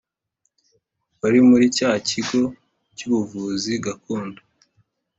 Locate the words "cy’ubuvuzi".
2.97-3.71